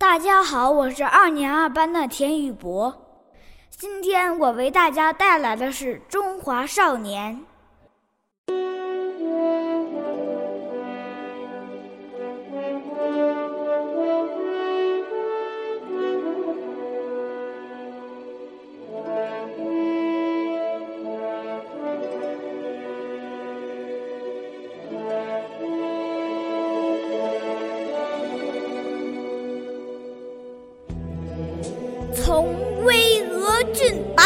[0.00, 3.20] 大家好，我是二年二班的田宇博。
[3.68, 7.36] 今天我为大家带来的是《中华少年》。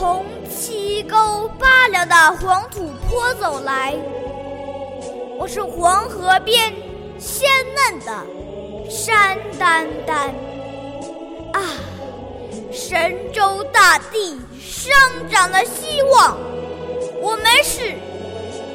[0.00, 3.94] 从七沟八梁的黄土坡走来，
[5.38, 6.72] 我是黄河边
[7.18, 10.30] 鲜嫩的山丹丹。
[11.52, 11.60] 啊，
[12.72, 14.90] 神州大地生
[15.30, 16.34] 长的希望，
[17.20, 17.90] 我们是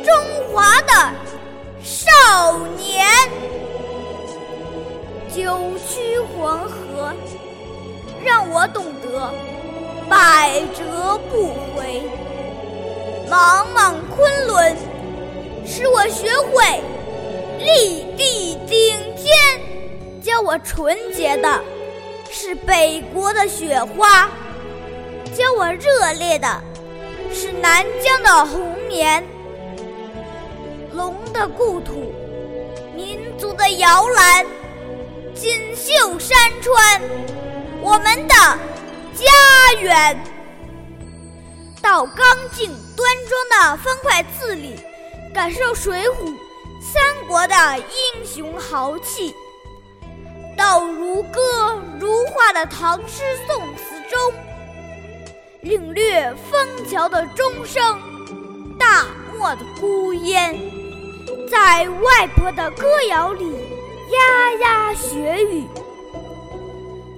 [0.04, 0.14] 中
[0.54, 1.12] 华的
[1.82, 3.04] 少年。
[5.34, 7.12] 九曲黄河，
[8.24, 9.34] 让我懂得。
[10.10, 12.04] 百折不回，
[13.30, 14.76] 茫茫昆仑，
[15.66, 16.82] 使我学会
[17.60, 19.34] 立地顶天。
[20.22, 21.62] 教我纯洁的，
[22.30, 24.28] 是北国的雪花；
[25.34, 26.48] 教我热烈的，
[27.34, 29.24] 是南疆的红棉。
[30.94, 32.14] 龙的故土，
[32.96, 34.46] 民族的摇篮，
[35.34, 37.02] 锦绣山川，
[37.82, 38.36] 我们的。
[39.86, 40.20] 远，
[41.80, 44.76] 到刚劲端庄的方块字里，
[45.32, 46.24] 感受《水浒》
[46.82, 49.32] 三国的英雄豪气；
[50.58, 54.34] 到如歌如画的唐诗宋词中，
[55.62, 58.02] 领略枫桥的钟声、
[58.80, 59.06] 大
[59.38, 60.60] 漠的孤烟，
[61.48, 63.54] 在外婆的歌谣里
[64.10, 65.64] 牙牙学语。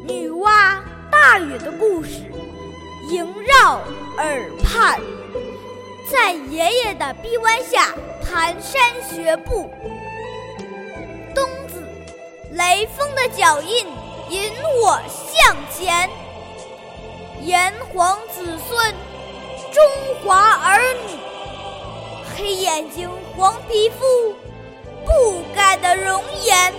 [0.06, 0.78] 女娲。
[1.10, 2.22] 大禹的故事
[3.10, 3.80] 萦绕
[4.18, 5.00] 耳畔，
[6.12, 9.72] 在爷爷的臂弯下蹒跚学步。
[11.34, 11.82] 冬子
[12.52, 13.88] 雷锋的脚印
[14.30, 14.52] 引
[14.82, 16.10] 我向前。
[17.42, 18.94] 炎黄子孙，
[19.72, 19.84] 中
[20.22, 21.18] 华儿女，
[22.36, 24.36] 黑眼睛黄皮肤，
[25.06, 26.74] 不改的容颜。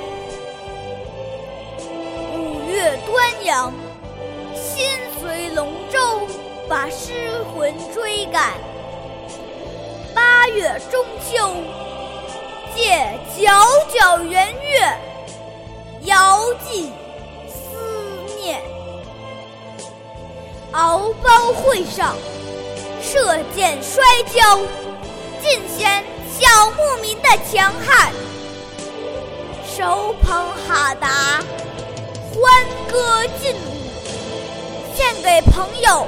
[2.34, 3.72] 五月端阳。
[6.69, 8.53] 把失魂追赶。
[10.15, 11.55] 八月中秋，
[12.77, 13.51] 借皎
[13.91, 14.97] 皎圆月，
[16.03, 16.93] 遥寄
[17.49, 17.79] 思
[18.39, 18.61] 念。
[20.73, 22.15] 敖包会上，
[23.00, 24.59] 射箭摔跤，
[25.41, 26.05] 尽显
[26.39, 28.12] 小牧民的强悍。
[29.67, 31.43] 手捧哈达，
[32.35, 33.79] 欢歌劲舞。
[34.95, 36.06] 献给朋友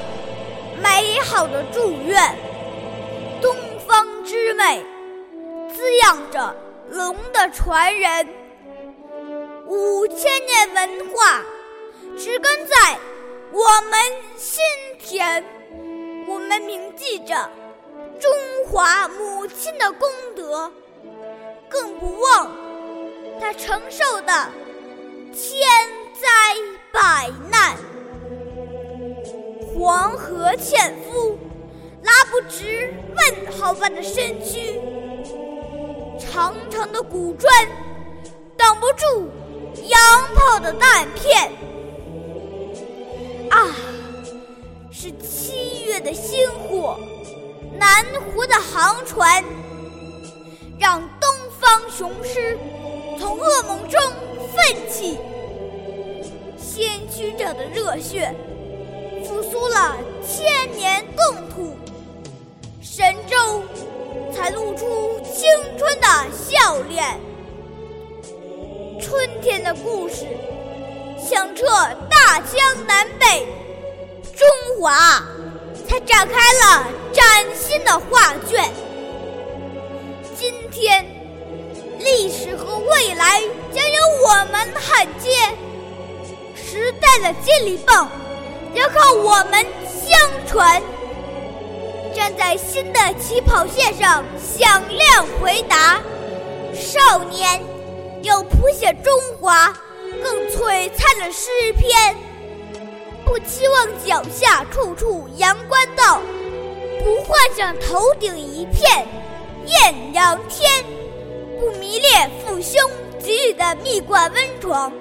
[0.82, 2.36] 美好的祝愿，
[3.41, 3.54] 东
[3.86, 4.84] 方之美
[5.74, 6.54] 滋养着
[6.91, 8.28] 龙的传人，
[9.66, 11.42] 五千年文化
[12.18, 12.98] 植根在
[13.52, 14.00] 我们
[14.36, 14.62] 心
[14.98, 15.44] 田，
[16.26, 17.50] 我们铭记着
[18.18, 18.30] 中
[18.66, 20.72] 华母亲的功德，
[21.68, 22.50] 更不忘
[23.41, 24.32] 她承受的
[25.32, 25.60] 千
[26.14, 26.28] 灾
[26.92, 27.90] 百难。
[29.80, 31.38] 黄河纤夫，
[32.02, 34.78] 拉不直问号般的身躯；
[36.18, 37.50] 长长的古砖，
[38.58, 39.30] 挡不住
[39.88, 39.98] 洋
[40.34, 41.50] 炮的弹片。
[43.48, 43.74] 啊，
[44.91, 47.00] 是七月的星火，
[47.78, 48.04] 南
[48.34, 49.42] 湖的航船，
[50.78, 52.59] 让东方雄狮
[53.18, 53.98] 从噩梦中
[54.54, 55.16] 奋起，
[56.59, 58.30] 先驱者的热血。
[59.50, 61.76] 出了千年共土，
[62.80, 63.62] 神州
[64.32, 67.18] 才露出青春的笑脸。
[69.00, 70.24] 春天的故事
[71.18, 71.66] 响彻
[72.08, 73.47] 大江南北，
[74.36, 74.47] 中
[74.80, 75.22] 华
[75.88, 78.70] 才展开了崭新的画卷。
[80.36, 81.04] 今天，
[81.98, 83.42] 历史和未来
[83.74, 85.28] 将由我们焊接。
[86.54, 88.08] 时代的接力棒，
[88.75, 90.83] 要靠我们相传。
[92.15, 96.01] 站在新的起跑线上，响亮回答。
[96.75, 97.61] 少年
[98.22, 99.72] 要谱写中华
[100.22, 102.17] 更璀璨的诗篇，
[103.25, 106.21] 不期望脚下处处阳关道，
[107.05, 109.07] 不幻想头顶一片
[109.67, 110.84] 艳阳天，
[111.61, 112.81] 不迷恋父兄
[113.22, 114.93] 给予的蜜罐温床，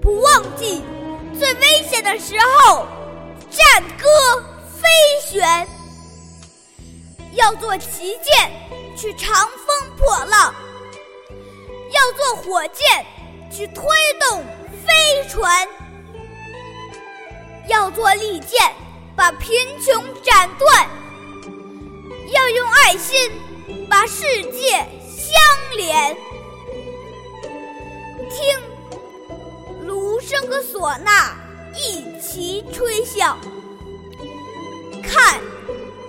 [0.00, 0.82] 不忘记
[2.02, 2.86] 的时候
[3.50, 4.06] 战歌
[4.80, 4.88] 飞
[5.30, 5.66] 旋，
[7.32, 8.50] 要做旗舰
[8.96, 10.54] 去长风破浪。
[11.90, 13.06] 要做火箭
[13.50, 13.82] 去推
[14.20, 14.44] 动
[14.86, 15.66] 飞船，
[17.66, 18.72] 要做利剑
[19.16, 20.86] 把贫穷斩断，
[22.30, 23.32] 要用爱心
[23.88, 24.22] 把世
[24.52, 25.32] 界相
[25.76, 26.16] 连。
[28.30, 31.34] 听芦笙和唢呐
[31.74, 33.38] 一齐吹响，
[35.02, 35.40] 看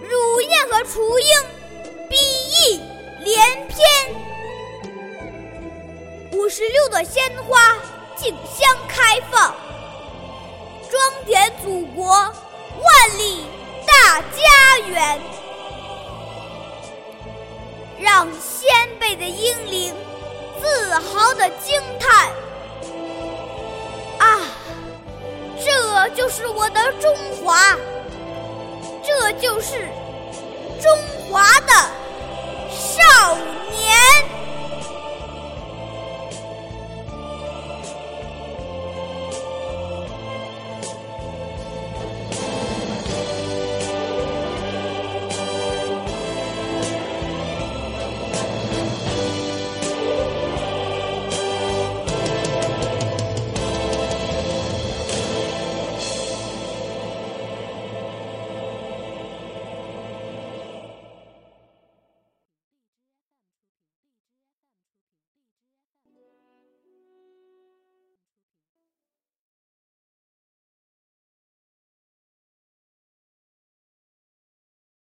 [0.01, 1.27] 乳燕和雏鹰
[2.09, 2.81] 比翼
[3.23, 3.77] 连翩。
[6.31, 7.77] 五十六朵鲜花
[8.15, 9.53] 竞相开放，
[10.89, 13.45] 装点祖国万里
[13.85, 15.19] 大家园，
[17.99, 18.67] 让先
[18.99, 19.93] 辈的英灵
[20.59, 22.31] 自豪地惊叹
[26.29, 27.11] ：“是我的中
[27.43, 27.75] 华
[29.03, 29.79] 这就是
[30.79, 30.89] 中
[31.27, 31.73] 华的
[32.69, 33.35] 少
[33.71, 34.39] 年。